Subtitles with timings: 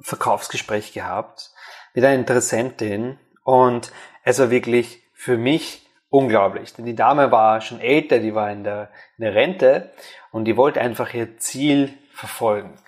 [0.00, 1.50] Verkaufsgespräch gehabt
[1.94, 3.92] mit einer Interessentin und
[4.24, 6.74] es war wirklich für mich unglaublich.
[6.74, 9.90] Denn die Dame war schon älter, die war in der, in der Rente
[10.32, 12.78] und die wollte einfach ihr Ziel verfolgen.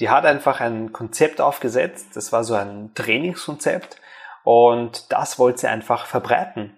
[0.00, 3.96] Die hat einfach ein Konzept aufgesetzt, das war so ein Trainingskonzept
[4.44, 6.76] und das wollte sie einfach verbreiten.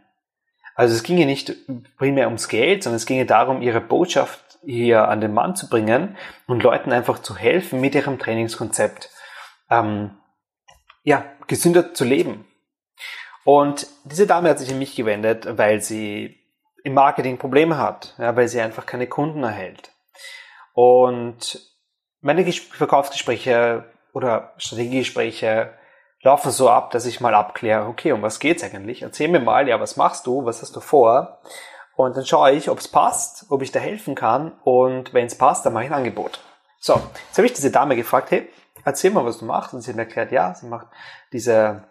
[0.74, 1.54] Also es ging ihr nicht
[1.98, 5.68] primär ums Geld, sondern es ging ihr darum, ihre Botschaft hier an den Mann zu
[5.68, 6.16] bringen
[6.46, 9.10] und Leuten einfach zu helfen mit ihrem Trainingskonzept
[9.70, 10.16] ähm,
[11.02, 12.46] ja, gesünder zu leben.
[13.44, 16.36] Und diese Dame hat sich an mich gewendet, weil sie
[16.84, 19.92] im Marketing Probleme hat, ja, weil sie einfach keine Kunden erhält.
[20.74, 21.60] Und
[22.20, 25.72] meine Verkaufsgespräche oder Strategiegespräche
[26.22, 29.02] laufen so ab, dass ich mal abkläre, okay, um was geht's eigentlich?
[29.02, 31.40] Erzähl mir mal, ja, was machst du, was hast du vor?
[31.96, 35.36] Und dann schaue ich, ob es passt, ob ich da helfen kann und wenn es
[35.36, 36.40] passt, dann mache ich ein Angebot.
[36.78, 38.48] So, jetzt habe ich diese Dame gefragt, hey,
[38.84, 39.74] erzähl mal, was du machst.
[39.74, 40.88] Und sie hat mir erklärt, ja, sie macht
[41.32, 41.84] diese,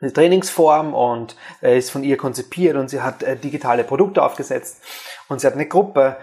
[0.00, 4.82] diese Trainingsform und äh, ist von ihr konzipiert und sie hat äh, digitale Produkte aufgesetzt
[5.28, 6.16] und sie hat eine Gruppe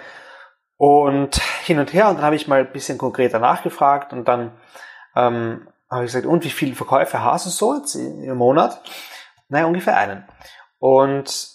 [0.78, 2.10] und hin und her.
[2.10, 4.52] Und dann habe ich mal ein bisschen konkreter nachgefragt und dann
[5.16, 8.82] ähm, habe ich gesagt, und wie viele Verkäufe hast du so jetzt im Monat?
[9.50, 10.26] Naja, ungefähr einen.
[10.78, 11.50] Und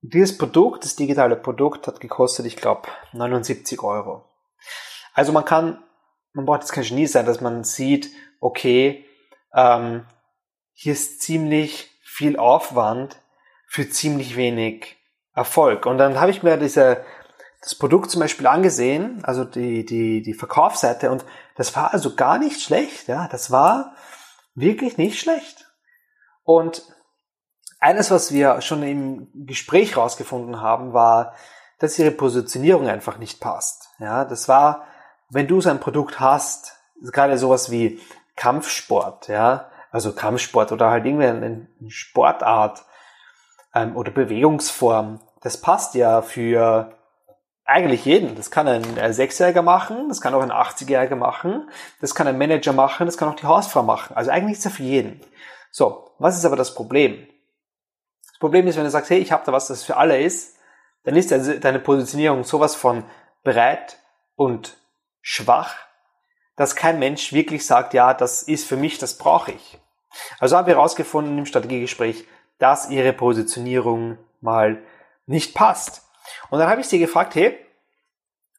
[0.00, 4.24] dieses Produkt, das digitale Produkt, hat gekostet, ich glaube, 79 Euro.
[5.14, 5.82] Also man kann
[6.34, 9.06] man braucht jetzt kein Genie sein, dass man sieht, okay,
[9.54, 10.04] ähm,
[10.72, 13.16] hier ist ziemlich viel Aufwand
[13.66, 14.96] für ziemlich wenig
[15.32, 15.86] Erfolg.
[15.86, 17.04] Und dann habe ich mir diese,
[17.62, 21.24] das Produkt zum Beispiel angesehen, also die, die, die Verkaufsseite, und
[21.56, 23.94] das war also gar nicht schlecht, ja, das war
[24.54, 25.66] wirklich nicht schlecht.
[26.42, 26.82] Und
[27.78, 31.34] eines, was wir schon im Gespräch rausgefunden haben, war,
[31.78, 33.90] dass ihre Positionierung einfach nicht passt.
[33.98, 34.86] Ja, das war
[35.30, 36.78] wenn du so ein Produkt hast,
[37.12, 38.00] gerade sowas wie
[38.36, 42.84] Kampfsport, ja, also Kampfsport oder halt irgendwie eine Sportart
[43.74, 46.96] ähm, oder Bewegungsform, das passt ja für
[47.64, 48.34] eigentlich jeden.
[48.36, 51.70] Das kann ein Sechsjähriger machen, das kann auch ein 80-Jähriger machen,
[52.00, 54.16] das kann ein Manager machen, das kann auch die Hausfrau machen.
[54.16, 55.20] Also eigentlich ist es ja für jeden.
[55.70, 57.26] So, was ist aber das Problem?
[58.28, 60.56] Das Problem ist, wenn du sagst, hey, ich habe da was, das für alle ist,
[61.04, 63.04] dann ist deine Positionierung sowas von
[63.42, 63.98] breit
[64.36, 64.76] und
[65.26, 65.74] schwach,
[66.54, 69.80] dass kein Mensch wirklich sagt, ja, das ist für mich, das brauche ich.
[70.38, 74.82] Also haben wir herausgefunden im Strategiegespräch, dass ihre Positionierung mal
[75.26, 76.02] nicht passt.
[76.50, 77.58] Und dann habe ich sie gefragt, hey,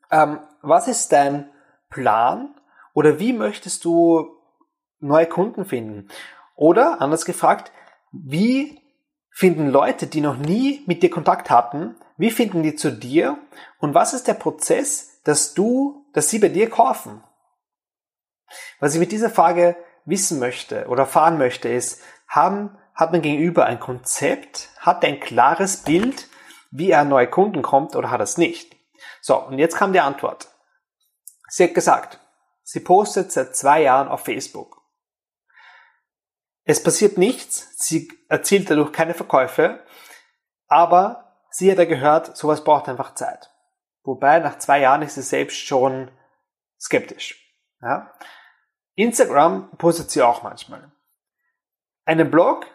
[0.10, 1.52] ähm, was ist dein
[1.90, 2.56] Plan
[2.94, 4.36] oder wie möchtest du
[5.00, 6.10] neue Kunden finden?
[6.56, 7.72] Oder anders gefragt,
[8.12, 8.82] wie
[9.30, 13.38] finden Leute, die noch nie mit dir Kontakt hatten, wie finden die zu dir
[13.78, 17.22] und was ist der Prozess, dass du dass sie bei dir kaufen.
[18.80, 23.66] Was ich mit dieser Frage wissen möchte oder erfahren möchte, ist, haben, hat man gegenüber
[23.66, 26.30] ein Konzept, hat ein klares Bild,
[26.72, 28.78] wie er an neue Kunden kommt oder hat er es nicht?
[29.22, 30.48] So, und jetzt kam die Antwort.
[31.50, 32.20] Sie hat gesagt,
[32.64, 34.82] sie postet seit zwei Jahren auf Facebook.
[36.64, 39.84] Es passiert nichts, sie erzielt dadurch keine Verkäufe,
[40.68, 43.52] aber sie hat ja gehört, sowas braucht einfach Zeit.
[44.06, 46.12] Wobei nach zwei Jahren ist sie selbst schon
[46.80, 47.44] skeptisch.
[47.82, 48.14] Ja?
[48.96, 50.92] Instagram postet sie auch manchmal.
[52.06, 52.68] Einen Blog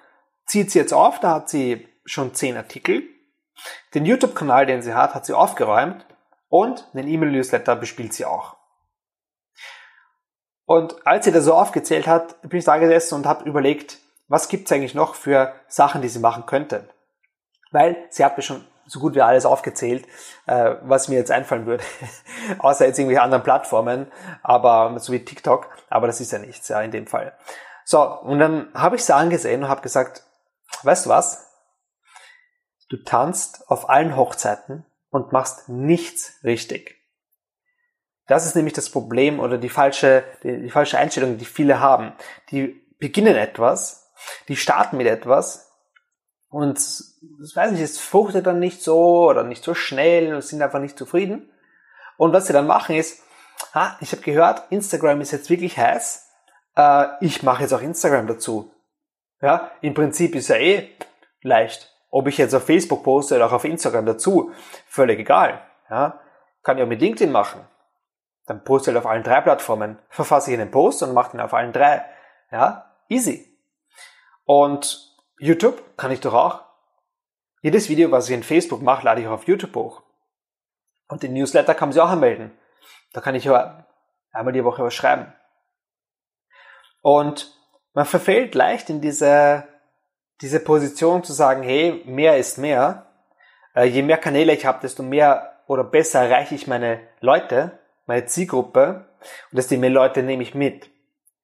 [0.47, 3.05] zieht sie jetzt auf, da hat sie schon zehn Artikel.
[3.95, 6.05] Den YouTube-Kanal, den sie hat, hat sie aufgeräumt
[6.49, 8.57] und den E-Mail-Newsletter bespielt sie auch.
[10.65, 14.49] Und als sie das so aufgezählt hat, bin ich da gesessen und habe überlegt, was
[14.49, 16.89] gibt's eigentlich noch für Sachen, die sie machen könnte.
[17.71, 20.05] Weil sie hat mir schon so gut wie alles aufgezählt,
[20.47, 21.85] äh, was mir jetzt einfallen würde.
[22.59, 24.11] Außer jetzt irgendwelche anderen Plattformen,
[24.43, 27.37] aber so wie TikTok, aber das ist ja nichts, ja, in dem Fall.
[27.85, 30.25] So, und dann habe ich sie angesehen und habe gesagt,
[30.83, 31.47] weißt du was?
[32.89, 36.97] Du tanzt auf allen Hochzeiten und machst nichts richtig.
[38.27, 42.13] Das ist nämlich das Problem oder die falsche, die, die falsche Einstellung, die viele haben.
[42.51, 44.11] Die beginnen etwas,
[44.49, 45.70] die starten mit etwas,
[46.51, 50.61] und ich weiß nicht, es fruchtet dann nicht so oder nicht so schnell und sind
[50.61, 51.49] einfach nicht zufrieden.
[52.17, 53.23] Und was sie dann machen ist,
[53.73, 56.29] ah, ich habe gehört, Instagram ist jetzt wirklich heiß.
[56.77, 58.75] Äh, ich mache jetzt auch Instagram dazu.
[59.41, 60.91] Ja, im Prinzip ist ja eh
[61.43, 61.95] leicht.
[62.11, 64.51] Ob ich jetzt auf Facebook poste oder auch auf Instagram dazu,
[64.87, 65.63] völlig egal.
[65.89, 66.21] Ja,
[66.65, 67.67] kann ich auch mit LinkedIn machen.
[68.47, 71.41] Dann poste ich halt auf allen drei Plattformen, verfasse ich einen Post und mache den
[71.41, 72.05] auf allen drei.
[72.51, 73.57] Ja, easy.
[74.45, 75.10] Und
[75.41, 76.61] YouTube kann ich doch auch.
[77.63, 80.03] Jedes Video, was ich in Facebook mache, lade ich auch auf YouTube hoch.
[81.09, 82.53] Und den Newsletter kann man sich auch anmelden.
[83.13, 83.87] Da kann ich ja
[84.33, 85.33] einmal die Woche was schreiben.
[87.03, 87.57] Und
[87.95, 89.65] man verfällt leicht in diese,
[90.43, 93.07] diese Position zu sagen, hey, mehr ist mehr.
[93.75, 98.27] Äh, je mehr Kanäle ich habe, desto mehr oder besser erreiche ich meine Leute, meine
[98.27, 99.07] Zielgruppe
[99.51, 100.91] und desto mehr Leute nehme ich mit.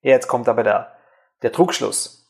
[0.02, 0.96] Jetzt kommt aber der,
[1.42, 2.25] der Druckschluss.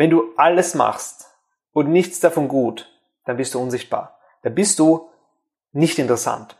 [0.00, 1.26] Wenn du alles machst
[1.72, 2.90] und nichts davon gut,
[3.26, 4.18] dann bist du unsichtbar.
[4.42, 5.10] Dann bist du
[5.72, 6.56] nicht interessant.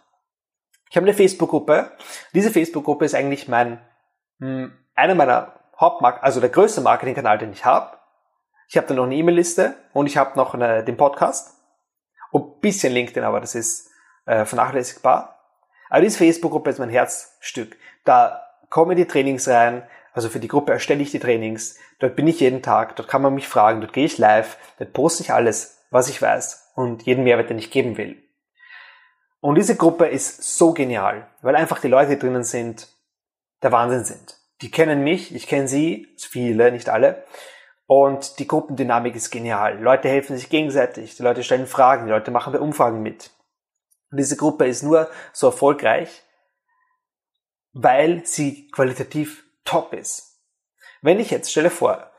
[0.90, 1.90] Ich habe eine Facebook-Gruppe.
[2.34, 3.81] Diese Facebook-Gruppe ist eigentlich mein,
[4.40, 7.96] hm, einer meiner Hauptmark, also der größte Marketingkanal, den ich habe.
[8.69, 11.56] Ich habe dann noch eine E-Mail-Liste und ich habe noch eine, den Podcast
[12.32, 13.88] und ein bisschen LinkedIn, aber das ist
[14.26, 15.40] äh, vernachlässigbar.
[15.88, 17.78] Aber diese Facebook-Gruppe ist mein Herzstück.
[18.04, 21.78] Da kommen die Trainings rein, also für die Gruppe erstelle ich die Trainings.
[21.98, 24.92] Dort bin ich jeden Tag, dort kann man mich fragen, dort gehe ich live, dort
[24.92, 28.22] poste ich alles, was ich weiß und jeden Mehrwert, den ich geben will.
[29.40, 32.88] Und diese Gruppe ist so genial, weil einfach die Leute, drinnen sind,
[33.62, 34.36] der Wahnsinn sind.
[34.60, 37.24] Die kennen mich, ich kenne sie, viele, nicht alle.
[37.86, 39.80] Und die Gruppendynamik ist genial.
[39.80, 43.30] Leute helfen sich gegenseitig, die Leute stellen Fragen, die Leute machen bei Umfragen mit.
[44.10, 46.22] Und diese Gruppe ist nur so erfolgreich,
[47.72, 50.40] weil sie qualitativ top ist.
[51.02, 52.10] Wenn ich jetzt, stelle vor,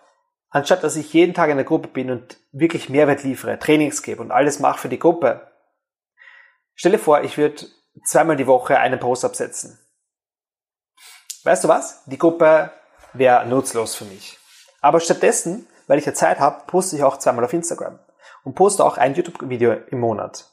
[0.50, 4.22] anstatt dass ich jeden Tag in der Gruppe bin und wirklich Mehrwert liefere, Trainings gebe
[4.22, 5.52] und alles mache für die Gruppe,
[6.76, 7.68] stelle vor, ich würde
[8.06, 9.80] zweimal die Woche einen Post absetzen.
[11.44, 12.04] Weißt du was?
[12.06, 12.72] Die Gruppe
[13.14, 14.38] wäre nutzlos für mich.
[14.80, 18.00] Aber stattdessen, weil ich ja Zeit habe, poste ich auch zweimal auf Instagram
[18.44, 20.48] und poste auch ein YouTube-Video im Monat.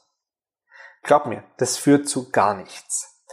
[1.03, 3.23] Glaub mir, das führt zu gar nichts.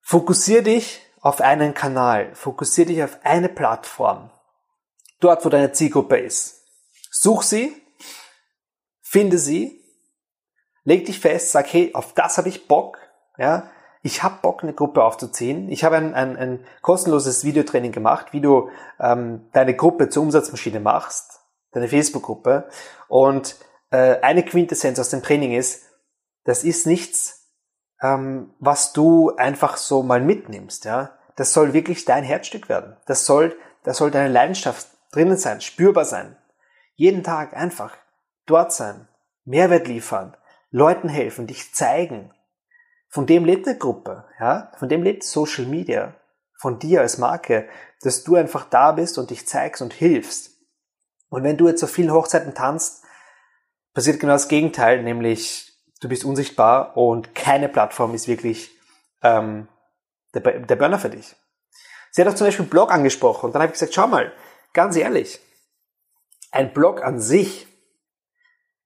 [0.00, 4.30] Fokussier dich auf einen Kanal, fokussier dich auf eine Plattform,
[5.20, 6.64] dort wo deine Zielgruppe ist.
[7.10, 7.76] Such sie,
[9.02, 9.84] finde sie,
[10.84, 12.98] leg dich fest, sag, hey, auf das habe ich Bock,
[13.36, 13.70] ja,
[14.00, 15.68] ich habe Bock, eine Gruppe aufzuziehen.
[15.70, 20.80] Ich habe ein, ein, ein kostenloses Videotraining gemacht, wie du ähm, deine Gruppe zur Umsatzmaschine
[20.80, 21.40] machst,
[21.72, 22.70] deine Facebook-Gruppe.
[23.08, 23.56] Und
[23.90, 25.82] äh, eine Quintessenz aus dem Training ist,
[26.44, 27.50] das ist nichts,
[28.00, 30.86] ähm, was du einfach so mal mitnimmst.
[30.86, 32.96] Ja, das soll wirklich dein Herzstück werden.
[33.06, 36.36] Das soll, das soll deine Leidenschaft drinnen sein, spürbar sein.
[36.96, 37.96] Jeden Tag einfach
[38.44, 39.06] dort sein,
[39.44, 40.36] Mehrwert liefern,
[40.72, 42.32] Leuten helfen, dich zeigen,
[43.08, 44.72] von dem lebt eine Gruppe, ja?
[44.78, 46.16] Von dem lebt Social Media.
[46.60, 47.68] Von dir als Marke,
[48.02, 50.58] dass du einfach da bist und dich zeigst und hilfst.
[51.28, 53.04] Und wenn du jetzt auf vielen Hochzeiten tanzt,
[53.94, 58.72] passiert genau das Gegenteil, nämlich du bist unsichtbar und keine Plattform ist wirklich
[59.22, 59.68] ähm,
[60.40, 61.34] der, der Burner für dich.
[62.10, 64.32] Sie hat auch zum Beispiel einen Blog angesprochen und dann habe ich gesagt, schau mal,
[64.72, 65.40] ganz ehrlich,
[66.50, 67.66] ein Blog an sich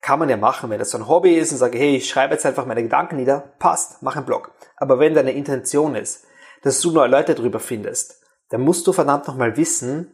[0.00, 2.34] kann man ja machen, wenn das so ein Hobby ist und sage, hey, ich schreibe
[2.34, 4.52] jetzt einfach meine Gedanken nieder, passt, mach einen Blog.
[4.76, 6.26] Aber wenn deine Intention ist,
[6.62, 10.12] dass du neue Leute drüber findest, dann musst du verdammt nochmal wissen,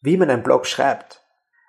[0.00, 1.22] wie man einen Blog schreibt.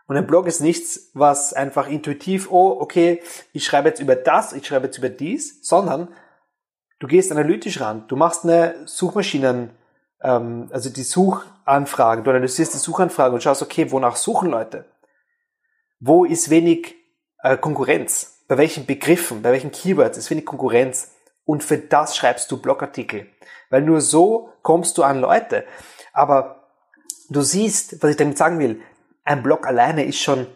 [0.07, 4.53] Und ein Blog ist nichts, was einfach intuitiv, oh, okay, ich schreibe jetzt über das,
[4.53, 6.13] ich schreibe jetzt über dies, sondern
[6.99, 8.07] du gehst analytisch ran.
[8.07, 9.71] Du machst eine Suchmaschinen,
[10.21, 14.85] ähm, also die Suchanfragen, du analysierst die Suchanfragen und schaust, okay, wonach suchen Leute?
[15.99, 16.95] Wo ist wenig
[17.43, 18.43] äh, Konkurrenz?
[18.47, 21.11] Bei welchen Begriffen, bei welchen Keywords ist wenig Konkurrenz?
[21.43, 23.27] Und für das schreibst du Blogartikel.
[23.69, 25.65] Weil nur so kommst du an Leute.
[26.13, 26.67] Aber
[27.29, 28.81] du siehst, was ich damit sagen will,
[29.23, 30.47] ein Blog alleine ist schon,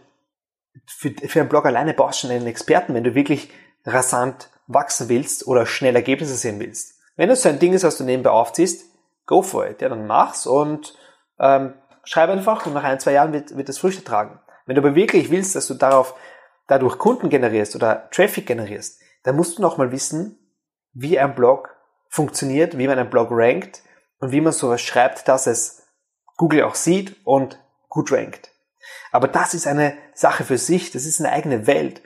[0.86, 3.52] für, für einen Blog alleine brauchst du schon einen Experten, wenn du wirklich
[3.86, 6.96] rasant wachsen willst oder schnell Ergebnisse sehen willst.
[7.16, 8.86] Wenn das so ein Ding ist, was du nebenbei aufziehst,
[9.26, 9.82] go for it.
[9.82, 10.96] Ja, dann mach's und
[11.40, 14.40] ähm, schreib einfach und nach ein, zwei Jahren wird, wird das Früchte tragen.
[14.66, 16.16] Wenn du aber wirklich willst, dass du darauf
[16.68, 20.38] dadurch Kunden generierst oder Traffic generierst, dann musst du nochmal wissen,
[20.94, 21.76] wie ein Blog
[22.10, 23.82] funktioniert, wie man einen Blog rankt
[24.20, 25.84] und wie man sowas schreibt, dass es
[26.38, 28.52] Google auch sieht und gut rankt.
[29.12, 32.02] Aber das ist eine Sache für sich, das ist eine eigene Welt.